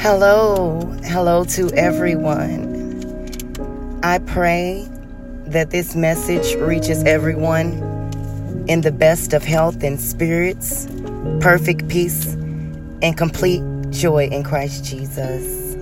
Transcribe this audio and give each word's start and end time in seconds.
Hello, 0.00 0.78
hello 1.02 1.44
to 1.46 1.72
everyone. 1.72 2.62
I 4.04 4.20
pray 4.20 4.86
that 5.46 5.70
this 5.70 5.96
message 5.96 6.54
reaches 6.54 7.02
everyone 7.02 7.72
in 8.68 8.82
the 8.82 8.92
best 8.92 9.32
of 9.32 9.42
health 9.42 9.82
and 9.82 10.00
spirits, 10.00 10.86
perfect 11.40 11.88
peace, 11.88 12.34
and 13.02 13.16
complete 13.16 13.60
joy 13.90 14.28
in 14.28 14.44
Christ 14.44 14.84
Jesus. 14.84 15.74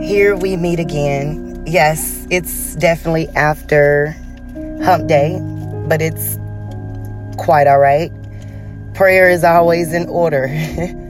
Here 0.00 0.36
we 0.36 0.56
meet 0.56 0.78
again. 0.78 1.64
Yes, 1.66 2.28
it's 2.30 2.76
definitely 2.76 3.28
after 3.30 4.14
hump 4.84 5.08
day, 5.08 5.40
but 5.88 6.00
it's 6.00 6.38
quite 7.38 7.66
all 7.66 7.80
right. 7.80 8.12
Prayer 8.94 9.28
is 9.28 9.42
always 9.42 9.92
in 9.92 10.08
order. 10.08 10.46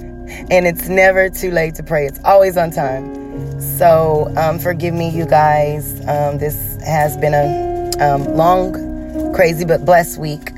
and 0.51 0.67
it's 0.67 0.89
never 0.89 1.29
too 1.29 1.51
late 1.51 1.75
to 1.77 1.83
pray. 1.83 2.07
It's 2.07 2.21
always 2.25 2.57
on 2.57 2.71
time. 2.71 3.61
So 3.61 4.33
um, 4.37 4.59
forgive 4.59 4.95
me, 4.95 5.11
you 5.11 5.27
guys. 5.27 6.01
Um, 6.07 6.39
this 6.39 6.79
has 6.85 7.17
been 7.17 7.35
a 7.35 7.93
um, 8.01 8.25
long, 8.37 9.33
crazy, 9.35 9.65
but 9.65 9.85
blessed 9.85 10.19
week. 10.19 10.51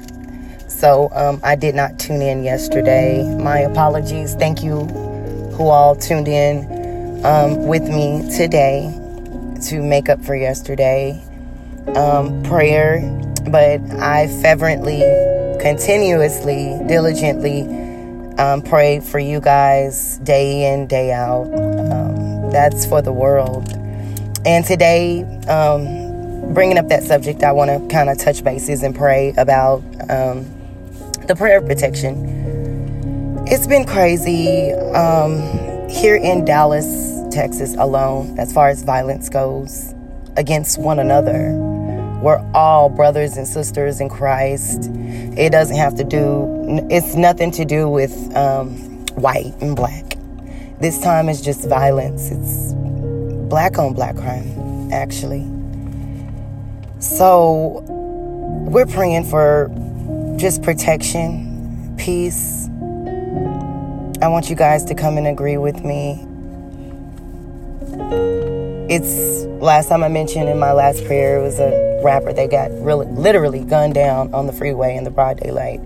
So 0.66 1.10
um, 1.12 1.40
I 1.42 1.56
did 1.56 1.74
not 1.74 1.98
tune 1.98 2.22
in 2.22 2.44
yesterday. 2.44 3.24
My 3.36 3.60
apologies. 3.60 4.34
Thank 4.34 4.62
you 4.62 4.84
who 5.54 5.68
all 5.68 5.96
tuned 5.96 6.28
in 6.28 7.24
um, 7.24 7.66
with 7.66 7.82
me 7.88 8.28
today 8.36 8.92
to 9.68 9.82
make 9.82 10.08
up 10.08 10.22
for 10.24 10.36
yesterday. 10.36 11.22
Um, 11.96 12.42
prayer, 12.42 13.00
but 13.50 13.80
I 13.98 14.28
fervently, 14.42 15.00
continuously, 15.58 16.78
diligently 16.86 17.87
um, 18.38 18.62
pray 18.62 19.00
for 19.00 19.18
you 19.18 19.40
guys 19.40 20.18
day 20.18 20.72
in, 20.72 20.86
day 20.86 21.12
out. 21.12 21.44
Um, 21.52 22.50
that's 22.50 22.86
for 22.86 23.02
the 23.02 23.12
world. 23.12 23.68
And 24.46 24.64
today, 24.64 25.22
um, 25.48 26.54
bringing 26.54 26.78
up 26.78 26.88
that 26.88 27.02
subject, 27.02 27.42
I 27.42 27.52
want 27.52 27.70
to 27.70 27.94
kind 27.94 28.08
of 28.08 28.18
touch 28.18 28.42
bases 28.42 28.82
and 28.82 28.94
pray 28.94 29.34
about 29.36 29.82
um, 30.08 30.46
the 31.26 31.34
prayer 31.36 31.58
of 31.58 31.66
protection. 31.66 33.44
It's 33.46 33.66
been 33.66 33.84
crazy 33.84 34.72
um, 34.72 35.88
here 35.88 36.16
in 36.16 36.44
Dallas, 36.44 37.22
Texas 37.30 37.74
alone, 37.76 38.38
as 38.38 38.52
far 38.52 38.68
as 38.68 38.82
violence 38.82 39.28
goes 39.28 39.94
against 40.36 40.78
one 40.78 40.98
another. 40.98 41.77
We're 42.20 42.44
all 42.52 42.88
brothers 42.88 43.36
and 43.36 43.46
sisters 43.46 44.00
in 44.00 44.08
Christ. 44.08 44.90
It 44.92 45.50
doesn't 45.50 45.76
have 45.76 45.94
to 45.96 46.04
do, 46.04 46.86
it's 46.90 47.14
nothing 47.14 47.52
to 47.52 47.64
do 47.64 47.88
with 47.88 48.12
um, 48.36 48.76
white 49.14 49.54
and 49.60 49.76
black. 49.76 50.16
This 50.80 51.00
time 51.00 51.28
is 51.28 51.40
just 51.40 51.68
violence. 51.68 52.30
It's 52.32 52.72
black 53.48 53.78
on 53.78 53.94
black 53.94 54.16
crime, 54.16 54.92
actually. 54.92 55.46
So 56.98 57.84
we're 58.68 58.86
praying 58.86 59.24
for 59.24 59.70
just 60.38 60.62
protection, 60.62 61.94
peace. 61.98 62.66
I 64.20 64.26
want 64.26 64.50
you 64.50 64.56
guys 64.56 64.84
to 64.86 64.94
come 64.96 65.18
and 65.18 65.28
agree 65.28 65.56
with 65.56 65.84
me. 65.84 66.24
It's 68.90 69.44
last 69.62 69.88
time 69.88 70.02
I 70.02 70.08
mentioned 70.08 70.48
in 70.48 70.58
my 70.58 70.72
last 70.72 71.04
prayer, 71.04 71.38
it 71.38 71.42
was 71.42 71.60
a 71.60 71.87
rapper 72.02 72.32
that 72.32 72.50
got 72.50 72.70
really, 72.82 73.06
literally 73.06 73.64
gunned 73.64 73.94
down 73.94 74.32
on 74.34 74.46
the 74.46 74.52
freeway 74.52 74.96
in 74.96 75.04
the 75.04 75.10
broad 75.10 75.38
daylight. 75.38 75.80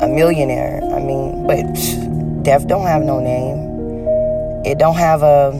A 0.00 0.08
millionaire. 0.08 0.80
I 0.82 0.98
mean, 0.98 1.46
but 1.46 1.58
psh, 1.58 2.42
death 2.42 2.66
don't 2.66 2.86
have 2.86 3.02
no 3.02 3.20
name. 3.20 3.72
It 4.64 4.78
don't 4.78 4.96
have 4.96 5.22
a. 5.22 5.52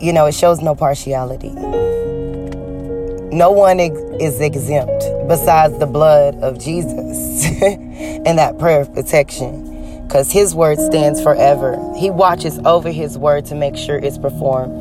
You 0.00 0.12
know, 0.12 0.26
it 0.26 0.34
shows 0.34 0.60
no 0.60 0.74
partiality. 0.74 1.50
No 3.34 3.50
one 3.50 3.80
ex- 3.80 3.98
is 4.20 4.40
exempt 4.40 5.04
besides 5.26 5.78
the 5.78 5.86
blood 5.86 6.36
of 6.36 6.58
Jesus 6.58 7.44
and 7.62 8.38
that 8.38 8.58
prayer 8.58 8.82
of 8.82 8.94
protection 8.94 9.64
because 10.06 10.30
his 10.30 10.54
word 10.54 10.78
stands 10.78 11.20
forever. 11.20 11.76
He 11.96 12.10
watches 12.10 12.58
over 12.60 12.90
his 12.90 13.18
word 13.18 13.46
to 13.46 13.54
make 13.54 13.76
sure 13.76 13.98
it's 13.98 14.18
performed. 14.18 14.72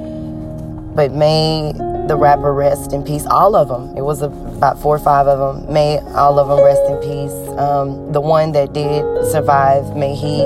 But 0.95 1.11
may 1.11 1.73
the 2.07 2.15
rapper 2.17 2.53
rest 2.53 2.93
in 2.93 3.03
peace. 3.03 3.25
All 3.25 3.55
of 3.55 3.69
them. 3.69 3.95
It 3.97 4.01
was 4.01 4.21
about 4.21 4.79
four 4.81 4.95
or 4.95 4.99
five 4.99 5.27
of 5.27 5.39
them. 5.39 5.73
May 5.73 5.99
all 5.99 6.37
of 6.37 6.47
them 6.49 6.63
rest 6.63 6.81
in 6.89 6.97
peace. 6.97 7.31
Um, 7.57 8.11
the 8.11 8.21
one 8.21 8.51
that 8.53 8.73
did 8.73 9.03
survive, 9.31 9.95
may 9.95 10.13
he, 10.15 10.43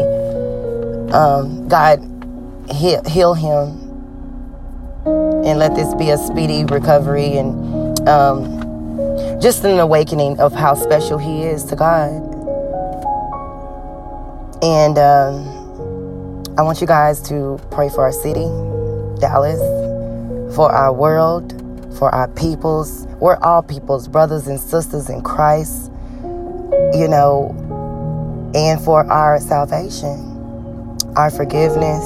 um, 1.14 1.68
God, 1.68 2.00
heal, 2.72 3.04
heal 3.06 3.34
him 3.34 3.88
and 5.46 5.60
let 5.60 5.76
this 5.76 5.94
be 5.96 6.10
a 6.10 6.18
speedy 6.18 6.66
recovery 6.66 7.38
and 7.38 8.08
um, 8.08 8.60
just 9.42 9.64
an 9.64 9.80
awakening 9.80 10.40
of 10.40 10.54
how 10.54 10.76
special 10.76 11.18
he 11.18 11.44
is 11.44 11.64
to 11.66 11.76
God. 11.76 12.12
And 14.64 14.98
um, 14.98 16.44
I 16.58 16.64
want 16.64 16.82
you 16.82 16.88
guys 16.88 17.22
to 17.30 17.60
pray 17.72 17.90
for 17.90 18.02
our 18.02 18.12
city, 18.12 18.46
Dallas, 19.20 19.60
for 20.54 20.72
our 20.72 20.94
world, 20.94 21.54
for 21.98 22.14
our 22.14 22.28
peoples. 22.30 23.06
We're 23.20 23.38
all 23.38 23.62
peoples, 23.64 24.08
brothers 24.08 24.48
and 24.48 24.60
sisters 24.60 25.10
in 25.10 25.22
Christ, 25.22 25.92
you 26.94 27.08
know, 27.08 27.56
and 28.56 28.82
for 28.82 29.06
our 29.12 29.40
salvation, 29.40 30.98
our 31.16 31.30
forgiveness. 31.30 32.06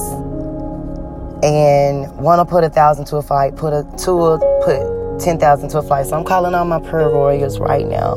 And 1.43 2.15
want 2.17 2.39
to 2.39 2.45
put 2.45 2.63
a 2.63 2.69
thousand 2.69 3.05
to 3.05 3.17
a 3.17 3.21
fight, 3.23 3.55
put 3.55 3.73
a 3.73 3.83
two, 3.97 4.37
put 4.63 5.19
ten 5.19 5.39
thousand 5.39 5.69
to 5.69 5.79
a 5.79 5.81
fight. 5.81 6.05
So 6.05 6.17
I'm 6.17 6.23
calling 6.23 6.53
on 6.53 6.69
my 6.69 6.79
prayer 6.79 7.09
warriors 7.09 7.59
right 7.59 7.85
now. 7.85 8.15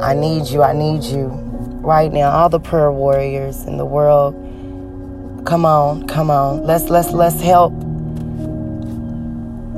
I 0.00 0.14
need 0.14 0.48
you. 0.48 0.62
I 0.62 0.72
need 0.72 1.04
you 1.04 1.26
right 1.82 2.10
now. 2.10 2.30
All 2.30 2.48
the 2.48 2.58
prayer 2.58 2.90
warriors 2.90 3.64
in 3.64 3.76
the 3.76 3.84
world. 3.84 4.34
Come 5.46 5.66
on, 5.66 6.06
come 6.06 6.30
on. 6.30 6.64
Let's 6.64 6.88
let's 6.88 7.10
let's 7.10 7.40
help 7.40 7.74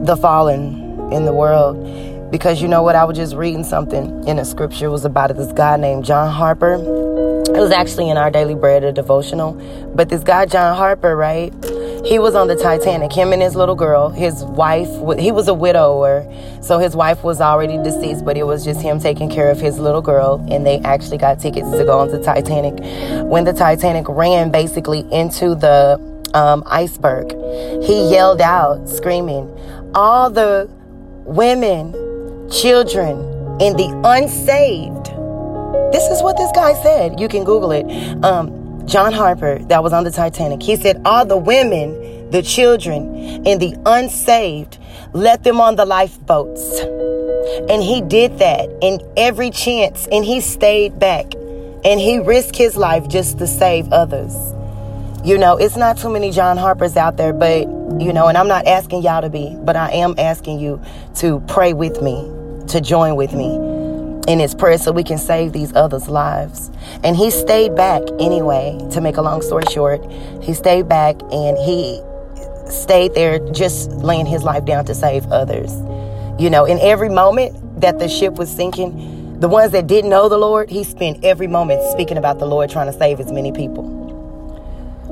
the 0.04 0.16
fallen 0.16 1.12
in 1.12 1.24
the 1.24 1.32
world. 1.32 2.30
Because 2.30 2.60
you 2.60 2.68
know 2.68 2.82
what? 2.82 2.96
I 2.96 3.04
was 3.04 3.16
just 3.16 3.34
reading 3.34 3.64
something 3.64 4.26
in 4.26 4.38
a 4.38 4.44
scripture. 4.44 4.86
It 4.86 4.90
was 4.90 5.04
about 5.04 5.34
this 5.36 5.52
guy 5.52 5.76
named 5.76 6.04
John 6.04 6.32
Harper. 6.32 6.74
It 6.74 7.60
was 7.60 7.70
actually 7.70 8.10
in 8.10 8.16
our 8.16 8.30
daily 8.30 8.54
bread, 8.54 8.82
a 8.82 8.92
devotional. 8.92 9.52
But 9.94 10.08
this 10.08 10.22
guy, 10.22 10.46
John 10.46 10.76
Harper, 10.76 11.16
right? 11.16 11.52
He 12.04 12.18
was 12.18 12.34
on 12.34 12.48
the 12.48 12.56
Titanic, 12.56 13.12
him 13.12 13.32
and 13.32 13.40
his 13.40 13.54
little 13.54 13.74
girl. 13.74 14.10
His 14.10 14.44
wife, 14.44 14.88
he 15.18 15.32
was 15.32 15.48
a 15.48 15.54
widower, 15.54 16.30
so 16.60 16.78
his 16.78 16.94
wife 16.94 17.24
was 17.24 17.40
already 17.40 17.78
deceased, 17.78 18.26
but 18.26 18.36
it 18.36 18.42
was 18.42 18.62
just 18.62 18.82
him 18.82 19.00
taking 19.00 19.30
care 19.30 19.50
of 19.50 19.58
his 19.58 19.78
little 19.78 20.02
girl, 20.02 20.44
and 20.50 20.66
they 20.66 20.80
actually 20.80 21.16
got 21.16 21.40
tickets 21.40 21.70
to 21.70 21.84
go 21.84 22.00
on 22.00 22.08
the 22.08 22.22
Titanic. 22.22 22.74
When 23.24 23.44
the 23.44 23.54
Titanic 23.54 24.06
ran 24.08 24.50
basically 24.50 25.06
into 25.10 25.54
the 25.54 25.98
um, 26.34 26.62
iceberg, 26.66 27.30
he 27.82 28.10
yelled 28.10 28.42
out, 28.42 28.86
screaming, 28.86 29.48
All 29.94 30.30
the 30.30 30.68
women, 31.24 31.92
children, 32.50 33.18
and 33.60 33.78
the 33.78 34.00
unsaved. 34.04 35.06
This 35.92 36.10
is 36.10 36.22
what 36.22 36.36
this 36.36 36.50
guy 36.52 36.74
said. 36.82 37.20
You 37.20 37.28
can 37.28 37.44
Google 37.44 37.70
it. 37.70 37.84
Um, 38.24 38.86
John 38.86 39.12
Harper, 39.12 39.58
that 39.64 39.82
was 39.82 39.92
on 39.92 40.04
the 40.04 40.10
Titanic, 40.10 40.62
he 40.62 40.76
said, 40.76 41.00
All 41.04 41.24
the 41.24 41.36
women, 41.36 42.30
the 42.30 42.42
children, 42.42 43.46
and 43.46 43.60
the 43.60 43.74
unsaved, 43.86 44.78
let 45.12 45.44
them 45.44 45.60
on 45.60 45.76
the 45.76 45.86
lifeboats. 45.86 46.80
And 47.68 47.82
he 47.82 48.00
did 48.00 48.38
that 48.38 48.68
in 48.82 49.00
every 49.16 49.50
chance, 49.50 50.08
and 50.10 50.24
he 50.24 50.40
stayed 50.40 50.98
back 50.98 51.34
and 51.84 52.00
he 52.00 52.18
risked 52.18 52.56
his 52.56 52.76
life 52.76 53.06
just 53.08 53.38
to 53.38 53.46
save 53.46 53.92
others. 53.92 54.53
You 55.24 55.38
know, 55.38 55.56
it's 55.56 55.74
not 55.74 55.96
too 55.96 56.10
many 56.10 56.30
John 56.30 56.58
Harpers 56.58 56.98
out 56.98 57.16
there, 57.16 57.32
but, 57.32 57.62
you 57.98 58.12
know, 58.12 58.26
and 58.26 58.36
I'm 58.36 58.46
not 58.46 58.66
asking 58.66 59.02
y'all 59.02 59.22
to 59.22 59.30
be, 59.30 59.56
but 59.64 59.74
I 59.74 59.90
am 59.92 60.14
asking 60.18 60.60
you 60.60 60.82
to 61.14 61.40
pray 61.48 61.72
with 61.72 62.02
me, 62.02 62.30
to 62.68 62.78
join 62.82 63.16
with 63.16 63.32
me 63.32 63.54
in 64.30 64.38
his 64.38 64.54
prayer 64.54 64.76
so 64.76 64.92
we 64.92 65.02
can 65.02 65.16
save 65.16 65.54
these 65.54 65.74
others' 65.74 66.10
lives. 66.10 66.70
And 67.02 67.16
he 67.16 67.30
stayed 67.30 67.74
back 67.74 68.02
anyway, 68.20 68.78
to 68.92 69.00
make 69.00 69.16
a 69.16 69.22
long 69.22 69.40
story 69.40 69.64
short. 69.72 70.04
He 70.42 70.52
stayed 70.52 70.90
back 70.90 71.16
and 71.32 71.56
he 71.56 72.02
stayed 72.68 73.14
there 73.14 73.38
just 73.50 73.92
laying 73.92 74.26
his 74.26 74.42
life 74.42 74.66
down 74.66 74.84
to 74.84 74.94
save 74.94 75.24
others. 75.28 75.72
You 76.38 76.50
know, 76.50 76.66
in 76.66 76.78
every 76.80 77.08
moment 77.08 77.80
that 77.80 77.98
the 77.98 78.10
ship 78.10 78.34
was 78.34 78.50
sinking, 78.50 79.40
the 79.40 79.48
ones 79.48 79.72
that 79.72 79.86
didn't 79.86 80.10
know 80.10 80.28
the 80.28 80.36
Lord, 80.36 80.68
he 80.68 80.84
spent 80.84 81.24
every 81.24 81.46
moment 81.46 81.80
speaking 81.92 82.18
about 82.18 82.40
the 82.40 82.46
Lord, 82.46 82.68
trying 82.68 82.92
to 82.92 82.98
save 82.98 83.20
as 83.20 83.32
many 83.32 83.50
people. 83.50 83.93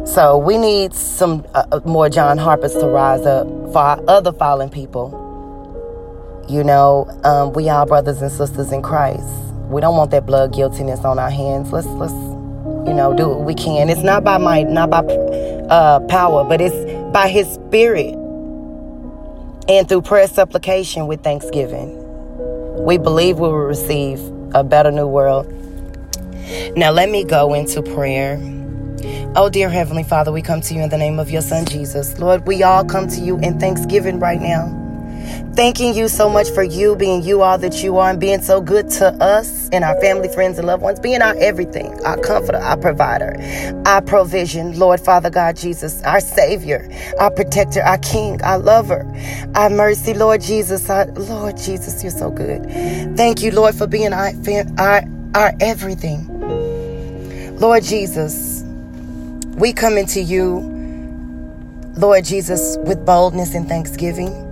So 0.04 0.36
we 0.36 0.58
need 0.58 0.94
some 0.94 1.46
uh, 1.54 1.80
more 1.84 2.08
John 2.08 2.38
Harpers 2.38 2.74
to 2.74 2.86
rise 2.86 3.24
up 3.24 3.46
for 3.72 3.78
our 3.78 4.02
other 4.08 4.32
fallen 4.32 4.70
people 4.70 5.22
you 6.48 6.64
know, 6.64 7.06
um, 7.24 7.52
we 7.52 7.68
all 7.68 7.86
brothers 7.86 8.20
and 8.20 8.30
sisters 8.30 8.72
in 8.72 8.82
Christ. 8.82 9.26
We 9.68 9.80
don't 9.80 9.96
want 9.96 10.10
that 10.10 10.26
blood 10.26 10.52
guiltiness 10.52 11.00
on 11.00 11.18
our 11.18 11.30
hands. 11.30 11.72
Let's 11.72 11.86
let's 11.86 12.12
you 12.12 12.92
know, 12.92 13.14
do 13.16 13.28
what 13.28 13.44
we 13.44 13.54
can. 13.54 13.88
It's 13.88 14.02
not 14.02 14.24
by 14.24 14.38
might, 14.38 14.68
not 14.68 14.90
by 14.90 14.98
uh, 14.98 16.00
power, 16.08 16.44
but 16.44 16.60
it's 16.60 16.74
by 17.12 17.28
His 17.28 17.50
Spirit 17.54 18.14
and 19.68 19.88
through 19.88 20.02
prayer 20.02 20.26
supplication 20.26 21.06
with 21.06 21.22
thanksgiving. 21.22 21.98
We 22.84 22.98
believe 22.98 23.36
we 23.38 23.48
will 23.48 23.56
receive 23.56 24.20
a 24.54 24.64
better 24.64 24.90
new 24.90 25.06
world. 25.06 25.50
Now, 26.76 26.90
let 26.90 27.08
me 27.08 27.24
go 27.24 27.54
into 27.54 27.82
prayer. 27.82 28.36
Oh, 29.34 29.48
dear 29.48 29.70
Heavenly 29.70 30.02
Father, 30.02 30.30
we 30.30 30.42
come 30.42 30.60
to 30.60 30.74
you 30.74 30.82
in 30.82 30.90
the 30.90 30.98
name 30.98 31.18
of 31.18 31.30
your 31.30 31.40
Son, 31.40 31.64
Jesus. 31.64 32.18
Lord, 32.18 32.46
we 32.46 32.62
all 32.62 32.84
come 32.84 33.08
to 33.08 33.18
you 33.18 33.38
in 33.38 33.58
thanksgiving 33.58 34.18
right 34.18 34.38
now. 34.38 34.68
Thanking 35.54 35.94
you 35.94 36.08
so 36.08 36.28
much 36.28 36.50
for 36.50 36.62
you 36.62 36.96
being 36.96 37.22
you 37.22 37.40
all 37.40 37.56
that 37.56 37.82
you 37.82 37.96
are 37.96 38.10
and 38.10 38.20
being 38.20 38.42
so 38.42 38.60
good 38.60 38.90
to 38.90 39.06
us 39.24 39.70
and 39.70 39.84
our 39.84 39.98
family, 40.02 40.28
friends, 40.28 40.58
and 40.58 40.66
loved 40.66 40.82
ones, 40.82 41.00
being 41.00 41.22
our 41.22 41.34
everything, 41.38 41.98
our 42.04 42.18
comforter, 42.18 42.58
our 42.58 42.76
provider, 42.76 43.34
our 43.86 44.02
provision, 44.02 44.78
Lord 44.78 45.00
Father 45.00 45.30
God 45.30 45.56
Jesus, 45.56 46.02
our 46.02 46.20
Savior, 46.20 46.86
our 47.18 47.30
protector, 47.30 47.80
our 47.82 47.98
King, 47.98 48.42
our 48.42 48.58
lover, 48.58 49.10
our 49.54 49.70
mercy, 49.70 50.12
Lord 50.12 50.42
Jesus, 50.42 50.90
our 50.90 51.06
Lord 51.06 51.56
Jesus, 51.56 52.02
you're 52.02 52.12
so 52.12 52.30
good. 52.30 52.64
Thank 53.16 53.40
you, 53.40 53.50
Lord, 53.50 53.74
for 53.74 53.86
being 53.86 54.12
our, 54.12 54.32
our, 54.76 55.04
our 55.34 55.52
everything. 55.58 56.28
Lord 57.58 57.82
Jesus, 57.84 58.61
we 59.62 59.72
come 59.72 59.96
into 59.96 60.20
you, 60.20 60.58
Lord 61.96 62.24
Jesus, 62.24 62.76
with 62.78 63.06
boldness 63.06 63.54
and 63.54 63.68
thanksgiving 63.68 64.42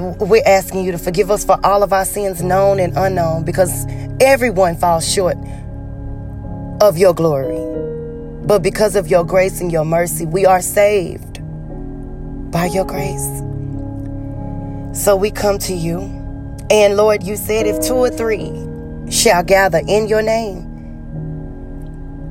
we're 0.00 0.42
asking 0.46 0.84
you 0.84 0.92
to 0.92 0.98
forgive 0.98 1.30
us 1.30 1.44
for 1.44 1.58
all 1.64 1.82
of 1.82 1.92
our 1.92 2.04
sins, 2.04 2.42
known 2.42 2.80
and 2.80 2.96
unknown, 2.96 3.44
because 3.44 3.86
everyone 4.20 4.76
falls 4.76 5.10
short 5.10 5.36
of 6.80 6.96
your 6.96 7.14
glory. 7.14 7.58
But 8.46 8.62
because 8.62 8.96
of 8.96 9.08
your 9.08 9.24
grace 9.24 9.60
and 9.60 9.70
your 9.70 9.84
mercy, 9.84 10.24
we 10.24 10.46
are 10.46 10.62
saved 10.62 11.40
by 12.50 12.66
your 12.66 12.84
grace. 12.84 13.28
So 14.98 15.16
we 15.16 15.30
come 15.30 15.58
to 15.58 15.74
you. 15.74 16.00
And 16.70 16.96
Lord, 16.96 17.22
you 17.22 17.36
said 17.36 17.66
if 17.66 17.80
two 17.80 17.94
or 17.94 18.10
three 18.10 18.50
shall 19.10 19.42
gather 19.42 19.82
in 19.86 20.08
your 20.08 20.22
name, 20.22 20.69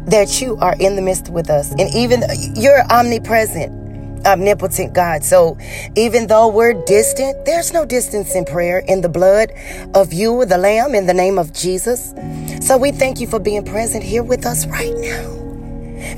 that 0.09 0.41
you 0.41 0.57
are 0.57 0.75
in 0.79 0.95
the 0.95 1.01
midst 1.01 1.29
with 1.29 1.49
us. 1.49 1.71
And 1.71 1.93
even 1.93 2.23
you're 2.55 2.83
omnipresent 2.91 3.77
omnipotent 4.25 4.93
God. 4.93 5.23
So 5.23 5.57
even 5.95 6.27
though 6.27 6.49
we're 6.49 6.73
distant, 6.85 7.45
there's 7.45 7.71
no 7.71 7.85
distance 7.85 8.35
in 8.35 8.43
prayer 8.45 8.79
in 8.79 9.01
the 9.01 9.09
blood 9.09 9.51
of 9.93 10.11
you, 10.11 10.43
the 10.45 10.57
Lamb, 10.57 10.93
in 10.93 11.05
the 11.05 11.13
name 11.13 11.37
of 11.37 11.53
Jesus. 11.53 12.13
So 12.61 12.77
we 12.77 12.91
thank 12.91 13.21
you 13.21 13.27
for 13.27 13.39
being 13.39 13.63
present 13.63 14.03
here 14.03 14.23
with 14.23 14.45
us 14.45 14.67
right 14.67 14.93
now 14.97 15.48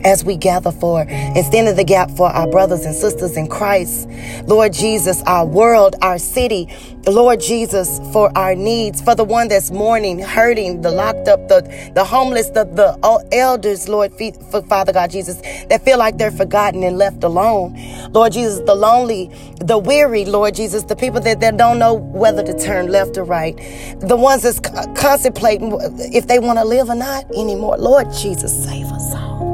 as 0.03 0.23
we 0.23 0.35
gather 0.35 0.71
for 0.71 1.05
and 1.07 1.45
stand 1.45 1.67
in 1.67 1.75
the 1.75 1.83
gap 1.83 2.11
for 2.11 2.27
our 2.27 2.47
brothers 2.47 2.85
and 2.85 2.95
sisters 2.95 3.37
in 3.37 3.47
Christ. 3.47 4.07
Lord 4.45 4.73
Jesus, 4.73 5.21
our 5.23 5.45
world, 5.45 5.95
our 6.01 6.17
city, 6.17 6.67
Lord 7.07 7.39
Jesus, 7.39 7.99
for 8.13 8.35
our 8.37 8.55
needs, 8.55 9.01
for 9.01 9.15
the 9.15 9.23
one 9.23 9.47
that's 9.47 9.71
mourning, 9.71 10.19
hurting, 10.19 10.81
the 10.81 10.91
locked 10.91 11.27
up, 11.27 11.47
the, 11.47 11.61
the 11.95 12.03
homeless, 12.03 12.49
the, 12.49 12.65
the 12.65 12.97
elders, 13.31 13.89
Lord, 13.89 14.11
for 14.51 14.61
Father 14.63 14.93
God 14.93 15.11
Jesus, 15.11 15.41
that 15.69 15.83
feel 15.83 15.97
like 15.97 16.17
they're 16.17 16.31
forgotten 16.31 16.83
and 16.83 16.97
left 16.97 17.23
alone. 17.23 17.75
Lord 18.11 18.33
Jesus, 18.33 18.59
the 18.59 18.75
lonely, 18.75 19.31
the 19.59 19.77
weary, 19.77 20.25
Lord 20.25 20.55
Jesus, 20.55 20.83
the 20.83 20.95
people 20.95 21.19
that, 21.21 21.39
that 21.39 21.57
don't 21.57 21.79
know 21.79 21.93
whether 21.93 22.43
to 22.43 22.57
turn 22.59 22.87
left 22.91 23.17
or 23.17 23.23
right, 23.23 23.55
the 23.99 24.15
ones 24.15 24.43
that's 24.43 24.59
contemplating 24.99 25.77
if 26.13 26.27
they 26.27 26.39
want 26.39 26.59
to 26.59 26.65
live 26.65 26.89
or 26.89 26.95
not 26.95 27.25
anymore. 27.31 27.77
Lord 27.77 28.07
Jesus, 28.13 28.63
save 28.63 28.87
us 28.87 29.13
all. 29.15 29.50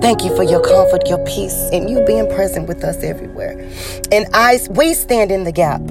Thank 0.00 0.24
you 0.24 0.34
for 0.34 0.42
your 0.42 0.62
comfort, 0.62 1.06
your 1.08 1.22
peace, 1.26 1.68
and 1.72 1.90
you 1.90 2.02
being 2.06 2.26
present 2.34 2.66
with 2.66 2.82
us 2.84 3.02
everywhere. 3.02 3.52
And 4.10 4.26
I, 4.32 4.58
we 4.70 4.94
stand 4.94 5.30
in 5.30 5.44
the 5.44 5.52
gap 5.52 5.82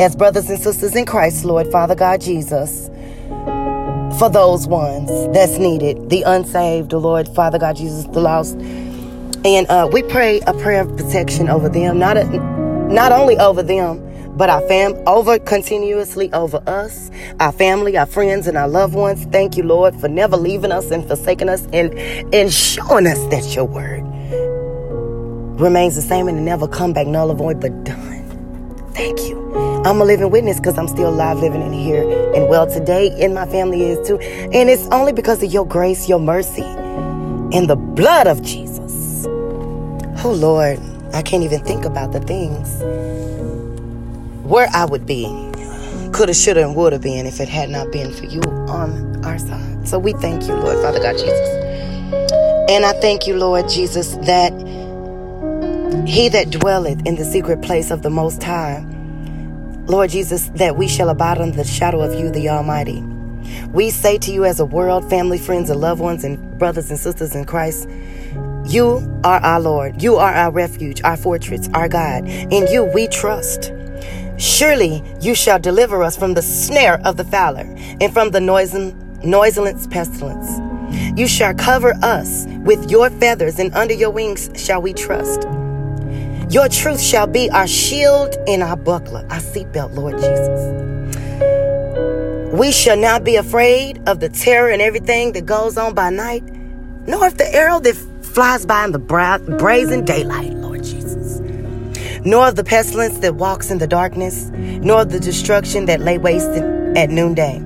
as 0.00 0.16
brothers 0.16 0.48
and 0.48 0.58
sisters 0.58 0.96
in 0.96 1.04
Christ, 1.04 1.44
Lord, 1.44 1.70
Father 1.70 1.94
God 1.94 2.22
Jesus, 2.22 2.88
for 4.18 4.30
those 4.30 4.66
ones 4.66 5.10
that's 5.34 5.58
needed, 5.58 6.08
the 6.08 6.22
unsaved, 6.22 6.90
the 6.90 6.98
Lord, 6.98 7.28
Father 7.28 7.58
God 7.58 7.76
Jesus, 7.76 8.04
the 8.06 8.20
lost. 8.20 8.56
And 9.44 9.66
uh, 9.68 9.88
we 9.92 10.02
pray 10.02 10.40
a 10.46 10.54
prayer 10.54 10.80
of 10.80 10.96
protection 10.96 11.50
over 11.50 11.68
them, 11.68 11.98
not 11.98 12.16
a, 12.16 12.24
not 12.88 13.12
only 13.12 13.36
over 13.36 13.62
them, 13.62 14.00
but 14.36 14.48
our 14.48 14.60
fam 14.68 14.94
over 15.06 15.38
continuously 15.38 16.32
over 16.32 16.62
us, 16.66 17.10
our 17.40 17.52
family, 17.52 17.96
our 17.96 18.06
friends, 18.06 18.46
and 18.46 18.56
our 18.56 18.68
loved 18.68 18.94
ones. 18.94 19.24
Thank 19.26 19.56
you, 19.56 19.62
Lord, 19.62 19.94
for 20.00 20.08
never 20.08 20.36
leaving 20.36 20.72
us 20.72 20.90
and 20.90 21.06
forsaking 21.06 21.48
us 21.48 21.66
and, 21.72 21.92
and 22.34 22.52
showing 22.52 23.06
us 23.06 23.18
that 23.26 23.54
your 23.54 23.64
word 23.64 24.02
remains 25.60 25.94
the 25.94 26.02
same 26.02 26.28
and 26.28 26.44
never 26.44 26.66
come 26.66 26.92
back 26.92 27.06
null 27.06 27.30
or 27.30 27.34
void, 27.34 27.60
but 27.60 27.84
done. 27.84 28.12
Thank 28.94 29.20
you. 29.20 29.42
I'm 29.84 30.00
a 30.00 30.04
living 30.04 30.30
witness 30.30 30.58
because 30.58 30.78
I'm 30.78 30.88
still 30.88 31.08
alive, 31.08 31.38
living 31.38 31.62
in 31.62 31.72
here 31.72 32.02
and 32.34 32.48
well 32.48 32.66
today, 32.66 33.10
and 33.20 33.34
my 33.34 33.46
family 33.46 33.82
is 33.82 34.06
too. 34.06 34.18
And 34.18 34.70
it's 34.70 34.86
only 34.88 35.12
because 35.12 35.42
of 35.42 35.52
your 35.52 35.66
grace, 35.66 36.08
your 36.08 36.20
mercy, 36.20 36.62
and 36.62 37.68
the 37.68 37.76
blood 37.76 38.26
of 38.26 38.42
Jesus. 38.42 39.26
Oh 40.24 40.32
Lord, 40.32 40.78
I 41.12 41.20
can't 41.22 41.42
even 41.42 41.62
think 41.64 41.84
about 41.84 42.12
the 42.12 42.20
things 42.20 42.80
where 44.42 44.68
I 44.72 44.84
would 44.84 45.06
be. 45.06 45.24
Coulda, 46.12 46.34
shoulda, 46.34 46.62
and 46.64 46.76
woulda 46.76 46.98
been 46.98 47.26
if 47.26 47.40
it 47.40 47.48
had 47.48 47.70
not 47.70 47.90
been 47.90 48.12
for 48.12 48.24
you 48.26 48.40
on 48.68 49.24
our 49.24 49.38
side. 49.38 49.88
So 49.88 49.98
we 49.98 50.12
thank 50.14 50.42
you, 50.46 50.54
Lord, 50.54 50.76
Father 50.82 51.00
God 51.00 51.12
Jesus. 51.14 51.48
And 52.70 52.84
I 52.84 52.92
thank 53.00 53.26
you, 53.26 53.36
Lord 53.36 53.68
Jesus, 53.68 54.16
that 54.26 54.52
he 56.06 56.28
that 56.28 56.50
dwelleth 56.50 57.06
in 57.06 57.16
the 57.16 57.24
secret 57.24 57.62
place 57.62 57.90
of 57.90 58.02
the 58.02 58.10
Most 58.10 58.42
High, 58.42 58.84
Lord 59.86 60.10
Jesus, 60.10 60.48
that 60.56 60.76
we 60.76 60.86
shall 60.88 61.08
abide 61.08 61.38
under 61.38 61.56
the 61.56 61.64
shadow 61.64 62.02
of 62.02 62.18
you, 62.18 62.30
the 62.30 62.48
Almighty. 62.48 63.02
We 63.72 63.90
say 63.90 64.18
to 64.18 64.32
you 64.32 64.44
as 64.44 64.60
a 64.60 64.64
world, 64.64 65.08
family, 65.08 65.38
friends, 65.38 65.70
and 65.70 65.80
loved 65.80 66.00
ones, 66.00 66.24
and 66.24 66.58
brothers 66.58 66.90
and 66.90 66.98
sisters 66.98 67.34
in 67.34 67.44
Christ, 67.44 67.88
you 68.64 69.20
are 69.24 69.40
our 69.40 69.60
Lord. 69.60 70.02
You 70.02 70.16
are 70.16 70.32
our 70.32 70.50
refuge, 70.50 71.02
our 71.02 71.16
fortress, 71.16 71.68
our 71.74 71.88
God. 71.88 72.26
In 72.26 72.66
you 72.68 72.84
we 72.84 73.08
trust. 73.08 73.72
Surely 74.62 75.02
you 75.20 75.34
shall 75.34 75.58
deliver 75.58 76.04
us 76.04 76.16
from 76.16 76.34
the 76.34 76.40
snare 76.40 77.00
of 77.04 77.16
the 77.16 77.24
fowler 77.24 77.66
and 78.00 78.12
from 78.12 78.30
the 78.30 78.40
noiseless 78.40 79.86
pestilence. 79.88 81.18
You 81.18 81.26
shall 81.26 81.52
cover 81.52 81.94
us 82.00 82.46
with 82.60 82.88
your 82.88 83.10
feathers, 83.10 83.58
and 83.58 83.74
under 83.74 83.92
your 83.92 84.10
wings 84.10 84.50
shall 84.54 84.80
we 84.80 84.92
trust. 84.92 85.48
Your 86.48 86.68
truth 86.68 87.00
shall 87.00 87.26
be 87.26 87.50
our 87.50 87.66
shield 87.66 88.36
and 88.46 88.62
our 88.62 88.76
buckler, 88.76 89.26
our 89.30 89.40
seatbelt, 89.40 89.96
Lord 89.96 90.14
Jesus. 90.18 90.70
We 92.56 92.70
shall 92.70 92.96
not 92.96 93.24
be 93.24 93.34
afraid 93.34 94.00
of 94.08 94.20
the 94.20 94.28
terror 94.28 94.70
and 94.70 94.80
everything 94.80 95.32
that 95.32 95.44
goes 95.44 95.76
on 95.76 95.92
by 95.92 96.10
night, 96.10 96.44
nor 97.08 97.26
of 97.26 97.36
the 97.36 97.52
arrow 97.52 97.80
that 97.80 97.96
flies 98.22 98.64
by 98.64 98.84
in 98.84 98.92
the 98.92 99.00
bra- 99.00 99.38
brazen 99.38 100.04
daylight 100.04 100.52
nor 102.24 102.48
of 102.48 102.56
the 102.56 102.64
pestilence 102.64 103.18
that 103.18 103.34
walks 103.34 103.70
in 103.70 103.78
the 103.78 103.86
darkness, 103.86 104.50
nor 104.52 105.02
of 105.02 105.10
the 105.10 105.20
destruction 105.20 105.86
that 105.86 106.00
lay 106.00 106.18
waste 106.18 106.50
at 106.96 107.10
noonday. 107.10 107.58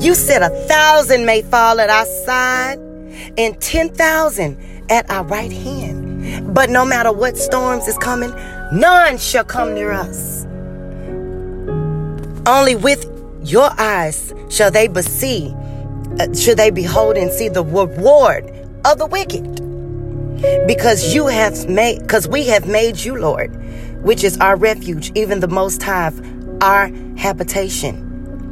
You 0.00 0.14
said 0.14 0.42
a 0.42 0.50
thousand 0.66 1.26
may 1.26 1.42
fall 1.42 1.80
at 1.80 1.90
our 1.90 2.06
side 2.24 2.78
and 3.36 3.60
10,000 3.60 4.86
at 4.90 5.10
our 5.10 5.24
right 5.24 5.52
hand. 5.52 6.54
But 6.54 6.70
no 6.70 6.84
matter 6.84 7.12
what 7.12 7.36
storms 7.36 7.88
is 7.88 7.98
coming, 7.98 8.30
none 8.72 9.18
shall 9.18 9.44
come 9.44 9.74
near 9.74 9.92
us. 9.92 10.44
Only 12.46 12.76
with 12.76 13.06
your 13.42 13.70
eyes 13.78 14.32
shall 14.50 14.70
they 14.70 14.88
see, 15.02 15.54
uh, 16.20 16.32
shall 16.34 16.54
they 16.54 16.70
behold 16.70 17.16
and 17.16 17.30
see 17.32 17.48
the 17.48 17.64
reward 17.64 18.44
of 18.84 18.98
the 18.98 19.06
wicked 19.06 19.67
because 20.66 21.14
you 21.14 21.26
have 21.26 21.68
made 21.68 22.00
because 22.00 22.28
we 22.28 22.46
have 22.46 22.66
made 22.66 22.98
you 22.98 23.16
lord 23.16 23.54
which 24.02 24.22
is 24.22 24.38
our 24.38 24.56
refuge 24.56 25.10
even 25.14 25.40
the 25.40 25.48
most 25.48 25.82
high 25.82 26.12
our 26.60 26.90
habitation. 27.16 28.04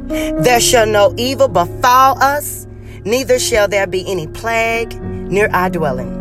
There 0.07 0.59
shall 0.59 0.85
no 0.85 1.13
evil 1.17 1.47
befall 1.47 2.21
us 2.21 2.65
neither 3.03 3.39
shall 3.39 3.67
there 3.67 3.87
be 3.87 4.09
any 4.09 4.27
plague 4.27 4.93
near 5.01 5.49
our 5.49 5.69
dwelling. 5.69 6.15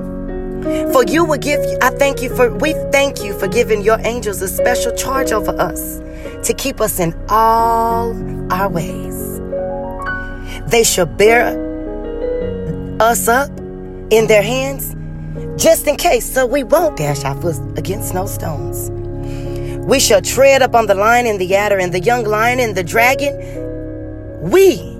For 0.93 1.05
you 1.05 1.25
will 1.25 1.39
give 1.39 1.61
i 1.83 1.91
thank 1.91 2.23
you 2.23 2.35
for 2.35 2.53
we 2.57 2.73
thank 2.91 3.23
you 3.23 3.39
for 3.39 3.47
giving 3.47 3.83
your 3.83 3.99
angels 4.01 4.43
a 4.43 4.49
special 4.49 4.93
charge 4.93 5.33
over 5.33 5.53
us 5.61 5.99
to 6.47 6.55
keep 6.55 6.81
us 6.81 6.99
in 6.99 7.15
all 7.29 8.15
our 8.53 8.69
ways. 8.69 9.41
They 10.71 10.83
shall 10.83 11.07
bear 11.07 11.55
us 13.01 13.29
up 13.29 13.51
in 14.11 14.27
their 14.27 14.43
hands 14.43 14.95
just 15.57 15.87
in 15.87 15.97
case, 15.97 16.31
so 16.31 16.47
we 16.47 16.63
won't 16.63 16.97
dash 16.97 17.25
our 17.25 17.41
foot 17.41 17.57
against 17.79 18.15
no 18.15 18.27
stones. 18.27 18.91
We 19.87 20.01
shall 20.01 20.21
tread 20.21 20.63
upon 20.63 20.87
the 20.87 20.95
lion 20.95 21.27
and 21.27 21.41
the 21.41 21.55
adder 21.55 21.79
and 21.79 21.93
the 21.95 22.01
young 22.01 22.25
lion 22.25 22.61
and 22.61 22.77
the 22.77 22.85
dragon. 22.85 23.35
We, 24.43 24.99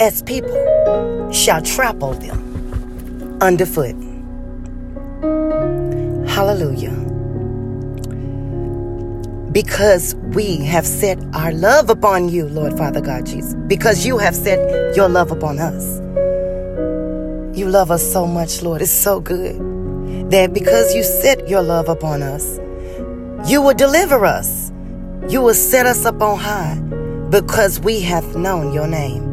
as 0.00 0.22
people, 0.22 1.30
shall 1.32 1.62
trample 1.62 2.14
them 2.14 3.38
underfoot. 3.40 3.94
Hallelujah. 6.28 6.92
Because 9.52 10.14
we 10.14 10.56
have 10.64 10.86
set 10.86 11.18
our 11.34 11.52
love 11.52 11.90
upon 11.90 12.28
you, 12.28 12.48
Lord 12.48 12.76
Father 12.76 13.00
God 13.00 13.26
Jesus. 13.26 13.54
Because 13.66 14.06
you 14.06 14.18
have 14.18 14.34
set 14.34 14.96
your 14.96 15.08
love 15.08 15.30
upon 15.30 15.58
us. 15.58 16.00
You 17.56 17.68
love 17.68 17.90
us 17.90 18.02
so 18.02 18.26
much, 18.26 18.62
Lord. 18.62 18.80
It's 18.80 18.90
so 18.90 19.20
good 19.20 19.71
that 20.30 20.52
because 20.52 20.94
you 20.94 21.02
set 21.02 21.48
your 21.48 21.62
love 21.62 21.88
upon 21.88 22.22
us, 22.22 22.58
you 23.50 23.60
will 23.60 23.74
deliver 23.74 24.24
us. 24.24 24.70
You 25.28 25.40
will 25.40 25.54
set 25.54 25.86
us 25.86 26.04
up 26.04 26.20
on 26.20 26.38
high 26.38 26.76
because 27.30 27.80
we 27.80 28.00
have 28.00 28.36
known 28.36 28.72
your 28.72 28.86
name. 28.86 29.28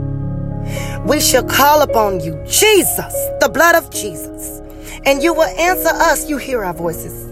We 1.06 1.20
shall 1.20 1.44
call 1.44 1.82
upon 1.82 2.20
you, 2.20 2.42
Jesus, 2.46 3.14
the 3.40 3.50
blood 3.52 3.76
of 3.76 3.90
Jesus, 3.92 4.60
and 5.06 5.24
you 5.24 5.34
will 5.34 5.50
answer 5.60 5.90
us. 5.90 6.30
You 6.30 6.38
hear 6.38 6.64
our 6.64 6.74
voices. 6.74 7.26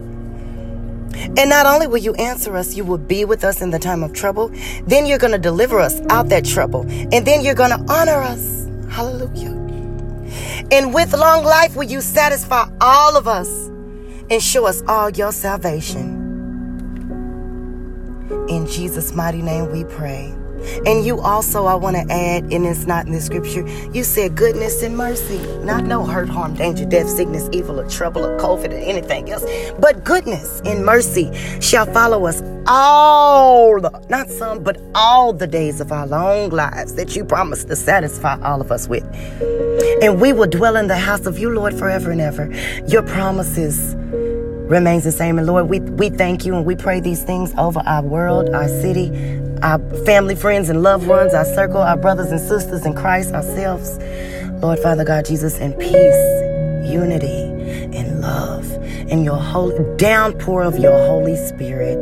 And 1.37 1.49
not 1.49 1.65
only 1.65 1.87
will 1.87 1.97
you 1.97 2.13
answer 2.15 2.55
us, 2.55 2.75
you 2.75 2.83
will 2.83 2.97
be 2.97 3.25
with 3.25 3.43
us 3.43 3.61
in 3.61 3.71
the 3.71 3.79
time 3.79 4.03
of 4.03 4.13
trouble. 4.13 4.51
Then 4.83 5.05
you're 5.05 5.17
going 5.17 5.33
to 5.33 5.39
deliver 5.39 5.79
us 5.79 5.99
out 6.09 6.29
that 6.29 6.45
trouble. 6.45 6.81
And 6.89 7.25
then 7.25 7.43
you're 7.43 7.55
going 7.55 7.71
to 7.71 7.83
honor 7.91 8.21
us. 8.21 8.67
Hallelujah. 8.89 9.55
And 10.71 10.93
with 10.93 11.13
long 11.13 11.43
life 11.43 11.75
will 11.75 11.85
you 11.85 12.01
satisfy 12.01 12.69
all 12.81 13.15
of 13.15 13.27
us 13.27 13.49
and 14.29 14.41
show 14.41 14.65
us 14.65 14.83
all 14.87 15.09
your 15.09 15.31
salvation. 15.31 16.25
In 18.49 18.67
Jesus' 18.67 19.13
mighty 19.13 19.41
name 19.41 19.71
we 19.71 19.83
pray. 19.85 20.33
And 20.85 21.05
you 21.05 21.19
also, 21.19 21.65
I 21.65 21.75
want 21.75 21.95
to 21.95 22.13
add, 22.13 22.51
and 22.51 22.65
it's 22.65 22.85
not 22.85 23.05
in 23.05 23.11
the 23.11 23.21
scripture, 23.21 23.67
you 23.91 24.03
said 24.03 24.35
goodness 24.35 24.83
and 24.83 24.95
mercy. 24.95 25.39
Not 25.63 25.85
no 25.85 26.05
hurt, 26.05 26.29
harm, 26.29 26.55
danger, 26.55 26.85
death, 26.85 27.09
sickness, 27.09 27.49
evil, 27.51 27.79
or 27.79 27.89
trouble, 27.89 28.25
or 28.25 28.37
COVID, 28.39 28.71
or 28.71 28.77
anything 28.77 29.29
else. 29.29 29.45
But 29.79 30.03
goodness 30.03 30.61
and 30.65 30.85
mercy 30.85 31.31
shall 31.59 31.85
follow 31.85 32.25
us 32.25 32.41
all, 32.67 33.79
not 34.09 34.29
some, 34.29 34.63
but 34.63 34.79
all 34.93 35.33
the 35.33 35.47
days 35.47 35.79
of 35.79 35.91
our 35.91 36.05
long 36.05 36.49
lives 36.49 36.93
that 36.95 37.15
you 37.15 37.23
promised 37.23 37.67
to 37.69 37.75
satisfy 37.75 38.39
all 38.41 38.61
of 38.61 38.71
us 38.71 38.87
with. 38.87 39.03
And 40.01 40.21
we 40.21 40.33
will 40.33 40.47
dwell 40.47 40.75
in 40.75 40.87
the 40.87 40.97
house 40.97 41.25
of 41.25 41.39
you, 41.39 41.49
Lord, 41.49 41.73
forever 41.73 42.11
and 42.11 42.21
ever. 42.21 42.51
Your 42.87 43.03
promises 43.03 43.95
remains 44.67 45.03
the 45.05 45.11
same. 45.11 45.37
And 45.37 45.47
Lord, 45.47 45.69
we, 45.69 45.79
we 45.79 46.09
thank 46.09 46.45
you 46.45 46.55
and 46.55 46.65
we 46.65 46.75
pray 46.75 46.99
these 46.99 47.23
things 47.23 47.53
over 47.57 47.79
our 47.85 48.03
world, 48.03 48.49
our 48.49 48.67
city, 48.67 49.09
our 49.61 49.79
family, 50.05 50.35
friends, 50.35 50.69
and 50.69 50.83
loved 50.83 51.07
ones, 51.07 51.33
our 51.33 51.45
circle, 51.45 51.77
our 51.77 51.97
brothers 51.97 52.31
and 52.31 52.39
sisters 52.39 52.85
in 52.85 52.95
Christ, 52.95 53.33
ourselves. 53.33 53.97
Lord, 54.61 54.79
Father 54.79 55.03
God, 55.03 55.25
Jesus, 55.25 55.57
in 55.57 55.73
peace, 55.73 56.91
unity, 56.91 57.43
and 57.95 58.21
love, 58.21 58.71
and 59.09 59.23
your 59.23 59.37
holy 59.37 59.77
downpour 59.97 60.63
of 60.63 60.79
your 60.79 60.97
Holy 61.07 61.35
Spirit, 61.35 61.97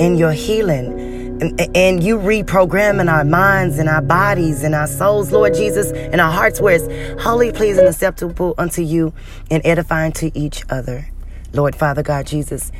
and 0.00 0.18
your 0.18 0.32
healing. 0.32 1.06
And, 1.40 1.76
and 1.76 2.02
you 2.02 2.18
reprogramming 2.18 3.08
our 3.08 3.24
minds 3.24 3.78
and 3.78 3.88
our 3.88 4.02
bodies 4.02 4.64
and 4.64 4.74
our 4.74 4.88
souls, 4.88 5.30
Lord 5.30 5.54
Jesus, 5.54 5.92
and 5.92 6.20
our 6.20 6.32
hearts 6.32 6.60
where 6.60 6.74
it's 6.74 7.22
holy, 7.22 7.52
pleasing, 7.52 7.86
acceptable 7.86 8.56
unto 8.58 8.82
you, 8.82 9.12
and 9.48 9.64
edifying 9.64 10.10
to 10.14 10.36
each 10.36 10.64
other. 10.68 11.08
Lord 11.52 11.76
Father 11.76 12.02
God 12.02 12.26
Jesus. 12.26 12.72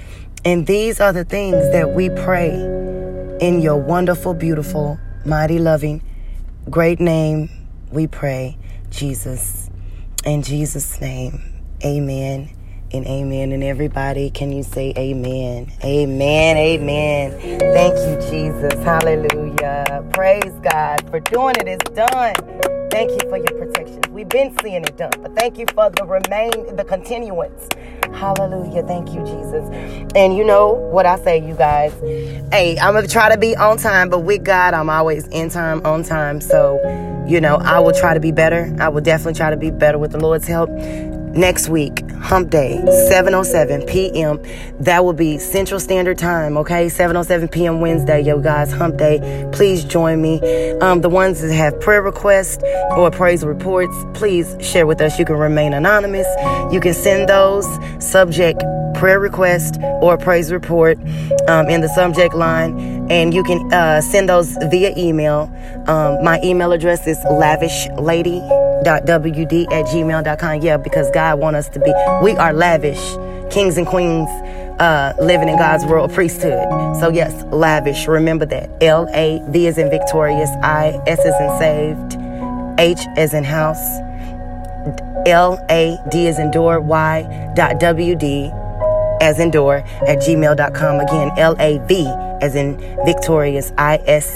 And 0.44 0.66
these 0.66 1.00
are 1.00 1.12
the 1.12 1.24
things 1.24 1.70
that 1.72 1.90
we 1.90 2.10
pray 2.10 2.50
in 3.40 3.60
your 3.60 3.76
wonderful, 3.76 4.34
beautiful, 4.34 4.98
mighty, 5.24 5.58
loving, 5.58 6.02
great 6.68 7.00
name. 7.00 7.48
We 7.90 8.06
pray, 8.06 8.58
Jesus. 8.90 9.70
In 10.24 10.42
Jesus' 10.42 11.00
name, 11.00 11.62
amen 11.84 12.57
and 12.92 13.06
amen. 13.06 13.52
And 13.52 13.62
everybody, 13.62 14.30
can 14.30 14.52
you 14.52 14.62
say 14.62 14.92
amen? 14.96 15.72
Amen, 15.84 16.56
amen. 16.56 17.32
Thank 17.60 17.94
you, 17.96 18.30
Jesus. 18.30 18.74
Hallelujah. 18.84 20.04
Praise 20.12 20.54
God 20.62 21.08
for 21.10 21.20
doing 21.20 21.56
it. 21.58 21.68
It's 21.68 21.90
done. 21.90 22.34
Thank 22.90 23.10
you 23.10 23.28
for 23.28 23.36
your 23.36 23.66
protection. 23.66 24.00
We've 24.10 24.28
been 24.28 24.56
seeing 24.62 24.82
it 24.84 24.96
done, 24.96 25.12
but 25.20 25.36
thank 25.36 25.58
you 25.58 25.66
for 25.74 25.90
the 25.90 26.04
remain, 26.04 26.74
the 26.76 26.84
continuance. 26.84 27.68
Hallelujah. 28.14 28.82
Thank 28.84 29.12
you, 29.12 29.20
Jesus. 29.20 29.68
And 30.16 30.36
you 30.36 30.42
know 30.42 30.72
what 30.72 31.06
I 31.06 31.18
say, 31.22 31.38
you 31.46 31.54
guys. 31.54 31.92
Hey, 32.50 32.78
I'm 32.78 32.94
gonna 32.94 33.06
try 33.06 33.28
to 33.30 33.38
be 33.38 33.54
on 33.56 33.76
time, 33.76 34.08
but 34.08 34.20
with 34.20 34.42
God, 34.42 34.74
I'm 34.74 34.88
always 34.88 35.26
in 35.28 35.50
time, 35.50 35.84
on 35.84 36.02
time. 36.02 36.40
So, 36.40 36.80
you 37.28 37.40
know, 37.40 37.56
I 37.56 37.78
will 37.78 37.92
try 37.92 38.14
to 38.14 38.20
be 38.20 38.32
better. 38.32 38.74
I 38.80 38.88
will 38.88 39.02
definitely 39.02 39.34
try 39.34 39.50
to 39.50 39.56
be 39.56 39.70
better 39.70 39.98
with 39.98 40.12
the 40.12 40.18
Lord's 40.18 40.46
help 40.46 40.70
next 41.38 41.68
week, 41.68 42.08
hump 42.20 42.50
day, 42.50 42.80
7.07 43.10 43.88
p.m. 43.88 44.42
That 44.80 45.04
will 45.04 45.12
be 45.12 45.38
Central 45.38 45.80
Standard 45.80 46.18
Time, 46.18 46.56
okay? 46.58 46.86
7.07 46.86 47.50
p.m. 47.50 47.80
Wednesday, 47.80 48.20
yo 48.20 48.40
guys, 48.40 48.72
hump 48.72 48.96
day. 48.96 49.48
Please 49.52 49.84
join 49.84 50.20
me. 50.20 50.40
Um, 50.80 51.00
the 51.00 51.08
ones 51.08 51.40
that 51.40 51.52
have 51.54 51.80
prayer 51.80 52.02
requests 52.02 52.62
or 52.96 53.10
praise 53.10 53.44
reports, 53.44 53.94
please 54.14 54.56
share 54.60 54.86
with 54.86 55.00
us. 55.00 55.18
You 55.18 55.24
can 55.24 55.36
remain 55.36 55.72
anonymous. 55.72 56.26
You 56.72 56.80
can 56.80 56.94
send 56.94 57.28
those 57.28 57.66
subject 58.04 58.62
prayer 58.94 59.20
request 59.20 59.78
or 60.02 60.18
praise 60.18 60.50
report 60.50 60.98
um, 61.48 61.68
in 61.68 61.80
the 61.80 61.88
subject 61.94 62.34
line. 62.34 63.06
And 63.10 63.32
you 63.32 63.44
can 63.44 63.72
uh, 63.72 64.00
send 64.00 64.28
those 64.28 64.56
via 64.70 64.92
email. 64.96 65.42
Um, 65.86 66.22
my 66.24 66.40
email 66.42 66.72
address 66.72 67.06
is 67.06 67.18
lavishlady.wd 68.84 69.72
at 69.72 69.86
gmail.com. 69.86 70.62
Yeah, 70.62 70.76
because 70.76 71.10
God 71.10 71.38
wants 71.38 71.58
us 71.58 71.68
to 71.70 71.80
be, 71.80 71.92
we 72.22 72.36
are 72.36 72.52
lavish, 72.52 73.00
kings 73.52 73.76
and 73.76 73.86
queens. 73.86 74.28
Uh, 74.78 75.12
living 75.18 75.48
in 75.48 75.58
God's 75.58 75.84
royal 75.86 76.08
priesthood. 76.08 76.62
So 77.00 77.08
yes, 77.08 77.42
lavish. 77.46 78.06
Remember 78.06 78.46
that. 78.46 78.70
L 78.80 79.08
A 79.12 79.42
V 79.48 79.66
is 79.66 79.76
in 79.76 79.90
victorious. 79.90 80.48
I 80.62 81.02
S 81.04 81.18
is 81.18 81.34
in 81.40 81.58
saved. 81.58 82.16
H 82.78 83.00
is 83.16 83.34
in 83.34 83.42
house. 83.42 83.98
L 85.26 85.58
A 85.68 85.98
D 86.12 86.28
is 86.28 86.38
in 86.38 86.52
door. 86.52 86.78
Y 86.78 87.52
dot 87.56 87.80
W 87.80 88.14
D 88.14 88.52
as 89.20 89.40
in 89.40 89.50
door 89.50 89.78
at 90.06 90.18
gmail.com. 90.18 91.00
Again, 91.00 91.32
L 91.36 91.56
A 91.58 91.78
V 91.88 92.06
as 92.40 92.54
in 92.54 92.78
victorious, 93.04 93.72
I 93.78 93.96
S 94.06 94.32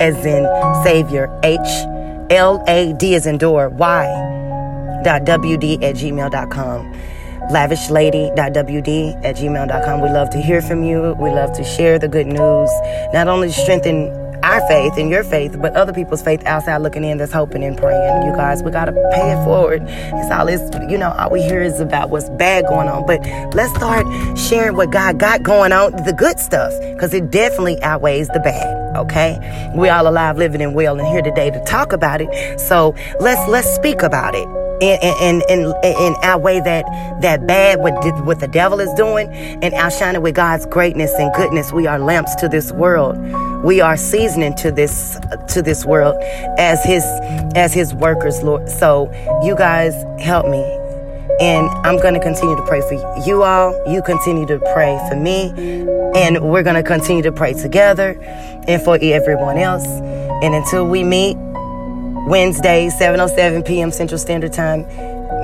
as 0.00 0.24
in 0.24 0.46
savior, 0.84 1.28
H 1.42 1.58
L 2.30 2.62
A 2.68 2.92
D 2.94 3.14
is 3.14 3.26
in 3.26 3.38
door, 3.38 3.68
Y 3.68 4.06
dot 5.04 5.22
WD 5.22 5.82
at 5.82 5.96
gmail.com. 5.96 6.94
Lavishlady.wd 7.50 9.24
at 9.24 9.36
gmail.com. 9.36 10.00
We 10.00 10.08
love 10.10 10.28
to 10.30 10.38
hear 10.38 10.60
from 10.60 10.82
you. 10.82 11.14
We 11.18 11.30
love 11.30 11.52
to 11.56 11.64
share 11.64 11.98
the 11.98 12.08
good 12.08 12.26
news, 12.26 12.70
not 13.14 13.28
only 13.28 13.50
strengthen 13.50 14.10
our 14.42 14.60
faith 14.68 14.96
and 14.96 15.10
your 15.10 15.24
faith, 15.24 15.56
but 15.60 15.74
other 15.74 15.92
people's 15.92 16.22
faith 16.22 16.44
outside 16.46 16.78
looking 16.78 17.04
in 17.04 17.18
that's 17.18 17.32
hoping 17.32 17.64
and 17.64 17.76
praying. 17.76 18.26
You 18.26 18.32
guys, 18.32 18.62
we 18.62 18.70
gotta 18.70 18.92
pay 19.12 19.32
it 19.32 19.44
forward. 19.44 19.82
It's 19.86 20.30
all 20.30 20.46
this, 20.46 20.60
you 20.90 20.98
know, 20.98 21.10
all 21.12 21.30
we 21.30 21.42
hear 21.42 21.62
is 21.62 21.80
about 21.80 22.10
what's 22.10 22.28
bad 22.30 22.66
going 22.66 22.88
on. 22.88 23.06
But 23.06 23.20
let's 23.54 23.74
start 23.74 24.06
sharing 24.38 24.76
what 24.76 24.90
God 24.90 25.18
got 25.18 25.42
going 25.42 25.72
on, 25.72 25.92
the 26.04 26.12
good 26.12 26.38
stuff, 26.38 26.72
because 26.80 27.14
it 27.14 27.30
definitely 27.30 27.82
outweighs 27.82 28.28
the 28.28 28.40
bad. 28.40 28.77
Okay? 28.96 29.72
We 29.74 29.88
all 29.88 30.08
alive, 30.08 30.36
living 30.38 30.62
and 30.62 30.74
well, 30.74 30.98
and 30.98 31.06
here 31.08 31.22
today 31.22 31.50
to 31.50 31.62
talk 31.64 31.92
about 31.92 32.20
it. 32.20 32.60
So 32.60 32.94
let's 33.20 33.48
let's 33.48 33.68
speak 33.74 34.02
about 34.02 34.34
it 34.34 34.48
in, 34.80 34.98
in, 35.20 35.42
in, 35.48 35.74
in 35.82 36.14
outweigh 36.22 36.60
that, 36.60 36.84
that 37.20 37.46
bad, 37.46 37.80
what, 37.80 37.92
what 38.24 38.40
the 38.40 38.48
devil 38.48 38.80
is 38.80 38.92
doing, 38.94 39.28
and 39.62 39.74
outshine 39.74 40.14
it 40.14 40.22
with 40.22 40.34
God's 40.34 40.66
greatness 40.66 41.12
and 41.14 41.32
goodness. 41.34 41.72
We 41.72 41.86
are 41.86 41.98
lamps 41.98 42.34
to 42.36 42.48
this 42.48 42.72
world. 42.72 43.18
We 43.64 43.80
are 43.80 43.96
seasoning 43.96 44.54
to 44.56 44.70
this, 44.70 45.18
to 45.48 45.62
this 45.62 45.84
world 45.84 46.16
as 46.58 46.84
his, 46.84 47.04
as 47.54 47.74
his 47.74 47.94
workers, 47.94 48.42
Lord. 48.42 48.68
So 48.68 49.10
you 49.42 49.56
guys 49.56 49.94
help 50.20 50.48
me. 50.48 50.77
And 51.40 51.68
I'm 51.86 51.98
going 51.98 52.14
to 52.14 52.20
continue 52.20 52.56
to 52.56 52.66
pray 52.66 52.80
for 52.80 52.94
you 53.26 53.42
all. 53.42 53.74
You 53.86 54.02
continue 54.02 54.46
to 54.46 54.58
pray 54.72 54.98
for 55.08 55.16
me. 55.16 55.52
And 56.14 56.40
we're 56.50 56.62
going 56.62 56.76
to 56.76 56.82
continue 56.82 57.22
to 57.22 57.32
pray 57.32 57.54
together 57.54 58.18
and 58.66 58.82
for 58.82 58.98
everyone 59.00 59.58
else. 59.58 59.86
And 59.86 60.54
until 60.54 60.86
we 60.86 61.04
meet, 61.04 61.36
Wednesday, 62.28 62.88
7:07 62.88 63.66
p.m. 63.66 63.90
Central 63.90 64.18
Standard 64.18 64.52
Time. 64.52 64.82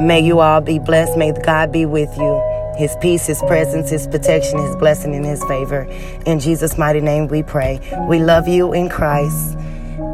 May 0.06 0.20
you 0.20 0.40
all 0.40 0.60
be 0.60 0.78
blessed. 0.78 1.16
May 1.16 1.32
God 1.32 1.72
be 1.72 1.86
with 1.86 2.14
you. 2.18 2.42
His 2.76 2.94
peace, 3.00 3.26
His 3.26 3.40
presence, 3.42 3.88
His 3.90 4.06
protection, 4.06 4.58
His 4.58 4.76
blessing, 4.76 5.14
and 5.14 5.24
His 5.24 5.42
favor. 5.44 5.82
In 6.26 6.40
Jesus' 6.40 6.76
mighty 6.76 7.00
name 7.00 7.28
we 7.28 7.42
pray. 7.42 7.80
We 8.08 8.18
love 8.18 8.48
you 8.48 8.72
in 8.72 8.88
Christ, 8.88 9.56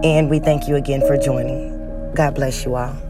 and 0.05 0.29
we 0.29 0.39
thank 0.39 0.69
you 0.69 0.77
again 0.77 1.01
for 1.01 1.17
joining. 1.17 2.13
God 2.15 2.35
bless 2.35 2.65
you 2.65 2.75
all. 2.75 3.10